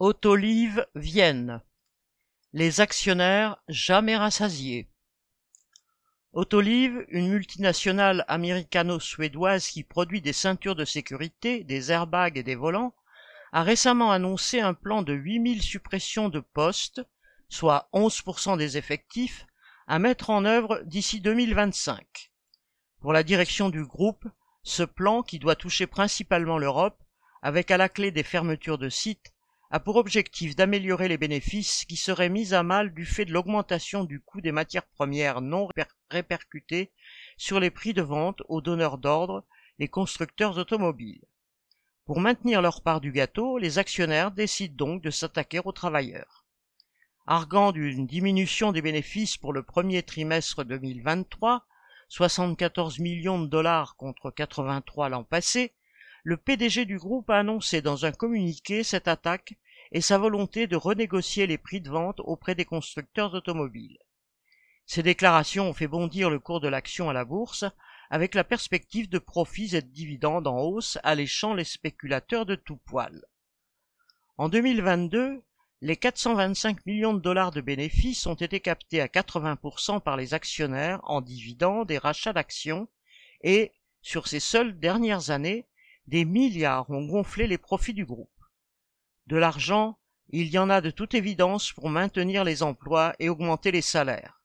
Autoliv 0.00 0.86
Vienne. 0.94 1.60
Les 2.52 2.80
actionnaires 2.80 3.56
jamais 3.66 4.16
rassasiés. 4.16 4.88
Autoliv, 6.32 7.04
une 7.08 7.30
multinationale 7.30 8.24
américano-suédoise 8.28 9.66
qui 9.66 9.82
produit 9.82 10.20
des 10.20 10.32
ceintures 10.32 10.76
de 10.76 10.84
sécurité, 10.84 11.64
des 11.64 11.90
airbags 11.90 12.38
et 12.38 12.44
des 12.44 12.54
volants, 12.54 12.94
a 13.50 13.64
récemment 13.64 14.12
annoncé 14.12 14.60
un 14.60 14.72
plan 14.72 15.02
de 15.02 15.14
8000 15.14 15.62
suppressions 15.62 16.28
de 16.28 16.38
postes, 16.38 17.02
soit 17.48 17.88
11% 17.92 18.56
des 18.56 18.76
effectifs, 18.76 19.46
à 19.88 19.98
mettre 19.98 20.30
en 20.30 20.44
œuvre 20.44 20.80
d'ici 20.84 21.20
2025. 21.20 22.30
Pour 23.00 23.12
la 23.12 23.24
direction 23.24 23.68
du 23.68 23.84
groupe, 23.84 24.28
ce 24.62 24.84
plan, 24.84 25.24
qui 25.24 25.40
doit 25.40 25.56
toucher 25.56 25.88
principalement 25.88 26.56
l'Europe, 26.56 27.02
avec 27.42 27.72
à 27.72 27.76
la 27.76 27.88
clé 27.88 28.12
des 28.12 28.22
fermetures 28.22 28.78
de 28.78 28.90
sites, 28.90 29.32
a 29.70 29.80
pour 29.80 29.96
objectif 29.96 30.56
d'améliorer 30.56 31.08
les 31.08 31.18
bénéfices 31.18 31.84
qui 31.84 31.96
seraient 31.96 32.30
mis 32.30 32.54
à 32.54 32.62
mal 32.62 32.94
du 32.94 33.04
fait 33.04 33.26
de 33.26 33.32
l'augmentation 33.32 34.04
du 34.04 34.20
coût 34.20 34.40
des 34.40 34.52
matières 34.52 34.86
premières 34.86 35.42
non 35.42 35.68
répercutées 36.10 36.90
sur 37.36 37.60
les 37.60 37.70
prix 37.70 37.92
de 37.92 38.00
vente 38.00 38.42
aux 38.48 38.62
donneurs 38.62 38.96
d'ordre, 38.96 39.44
les 39.78 39.88
constructeurs 39.88 40.56
automobiles. 40.56 41.22
Pour 42.06 42.20
maintenir 42.20 42.62
leur 42.62 42.80
part 42.80 43.02
du 43.02 43.12
gâteau, 43.12 43.58
les 43.58 43.78
actionnaires 43.78 44.30
décident 44.30 44.74
donc 44.74 45.02
de 45.02 45.10
s'attaquer 45.10 45.60
aux 45.62 45.72
travailleurs. 45.72 46.46
Arguant 47.26 47.72
d'une 47.72 48.06
diminution 48.06 48.72
des 48.72 48.80
bénéfices 48.80 49.36
pour 49.36 49.52
le 49.52 49.62
premier 49.62 50.02
trimestre 50.02 50.64
2023, 50.64 51.66
74 52.08 53.00
millions 53.00 53.38
de 53.38 53.46
dollars 53.46 53.96
contre 53.96 54.30
83 54.30 55.10
l'an 55.10 55.24
passé, 55.24 55.74
le 56.24 56.36
PDG 56.36 56.86
du 56.86 56.98
groupe 56.98 57.30
a 57.30 57.38
annoncé 57.38 57.82
dans 57.82 58.06
un 58.06 58.12
communiqué 58.12 58.82
cette 58.82 59.08
attaque 59.08 59.54
et 59.92 60.00
sa 60.00 60.18
volonté 60.18 60.66
de 60.66 60.76
renégocier 60.76 61.46
les 61.46 61.58
prix 61.58 61.80
de 61.80 61.90
vente 61.90 62.20
auprès 62.20 62.54
des 62.54 62.64
constructeurs 62.64 63.34
automobiles. 63.34 63.98
Ces 64.86 65.02
déclarations 65.02 65.68
ont 65.68 65.74
fait 65.74 65.86
bondir 65.86 66.30
le 66.30 66.38
cours 66.38 66.60
de 66.60 66.68
l'action 66.68 67.10
à 67.10 67.12
la 67.12 67.24
bourse, 67.24 67.64
avec 68.10 68.34
la 68.34 68.44
perspective 68.44 69.08
de 69.08 69.18
profits 69.18 69.76
et 69.76 69.82
de 69.82 69.88
dividendes 69.88 70.46
en 70.46 70.60
hausse 70.60 70.98
alléchant 71.02 71.52
les 71.52 71.64
spéculateurs 71.64 72.46
de 72.46 72.54
tout 72.54 72.78
poil. 72.78 73.22
En 74.38 74.48
2022, 74.48 75.42
les 75.80 75.96
425 75.96 76.86
millions 76.86 77.14
de 77.14 77.20
dollars 77.20 77.50
de 77.50 77.60
bénéfices 77.60 78.26
ont 78.26 78.34
été 78.34 78.60
captés 78.60 79.00
à 79.00 79.06
80% 79.06 80.00
par 80.00 80.16
les 80.16 80.34
actionnaires 80.34 81.00
en 81.04 81.20
dividendes 81.20 81.90
et 81.90 81.98
rachats 81.98 82.32
d'actions 82.32 82.88
et, 83.42 83.72
sur 84.00 84.26
ces 84.26 84.40
seules 84.40 84.78
dernières 84.78 85.30
années, 85.30 85.66
des 86.06 86.24
milliards 86.24 86.88
ont 86.90 87.04
gonflé 87.04 87.46
les 87.46 87.58
profits 87.58 87.94
du 87.94 88.06
groupe. 88.06 88.30
De 89.28 89.36
l'argent, 89.36 89.98
il 90.30 90.48
y 90.48 90.56
en 90.56 90.70
a 90.70 90.80
de 90.80 90.88
toute 90.90 91.12
évidence 91.12 91.74
pour 91.74 91.90
maintenir 91.90 92.44
les 92.44 92.62
emplois 92.62 93.14
et 93.18 93.28
augmenter 93.28 93.70
les 93.70 93.82
salaires. 93.82 94.40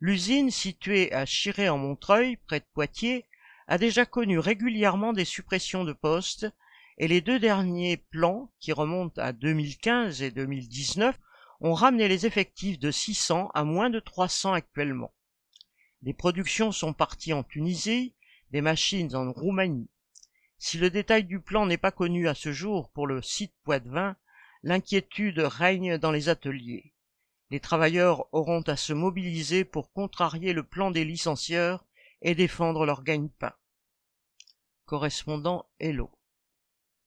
L'usine 0.00 0.50
située 0.50 1.12
à 1.12 1.24
Chiré 1.24 1.68
en 1.68 1.78
Montreuil, 1.78 2.36
près 2.48 2.58
de 2.58 2.64
Poitiers, 2.74 3.26
a 3.68 3.78
déjà 3.78 4.04
connu 4.04 4.40
régulièrement 4.40 5.12
des 5.12 5.24
suppressions 5.24 5.84
de 5.84 5.92
postes 5.92 6.48
et 6.98 7.06
les 7.06 7.20
deux 7.20 7.38
derniers 7.38 7.96
plans, 7.96 8.50
qui 8.58 8.72
remontent 8.72 9.22
à 9.22 9.30
2015 9.30 10.20
et 10.20 10.32
2019, 10.32 11.16
ont 11.60 11.74
ramené 11.74 12.08
les 12.08 12.26
effectifs 12.26 12.80
de 12.80 12.90
600 12.90 13.52
à 13.54 13.62
moins 13.62 13.88
de 13.88 14.00
300 14.00 14.52
actuellement. 14.52 15.14
Les 16.02 16.12
productions 16.12 16.72
sont 16.72 16.92
parties 16.92 17.32
en 17.32 17.44
Tunisie, 17.44 18.16
des 18.50 18.62
machines 18.62 19.14
en 19.14 19.30
Roumanie. 19.30 19.88
Si 20.58 20.78
le 20.78 20.90
détail 20.90 21.24
du 21.24 21.40
plan 21.40 21.66
n'est 21.66 21.76
pas 21.76 21.92
connu 21.92 22.28
à 22.28 22.34
ce 22.34 22.52
jour 22.52 22.90
pour 22.90 23.06
le 23.06 23.22
site 23.22 23.54
Poitvin, 23.62 24.16
l'inquiétude 24.62 25.38
règne 25.38 25.98
dans 25.98 26.10
les 26.10 26.28
ateliers. 26.28 26.94
Les 27.50 27.60
travailleurs 27.60 28.26
auront 28.32 28.62
à 28.62 28.76
se 28.76 28.92
mobiliser 28.92 29.64
pour 29.64 29.92
contrarier 29.92 30.52
le 30.52 30.64
plan 30.64 30.90
des 30.90 31.04
licencieurs 31.04 31.84
et 32.22 32.34
défendre 32.34 32.86
leur 32.86 33.04
gagne-pain. 33.04 33.52
Correspondant 34.84 35.66
Hello. 35.78 36.10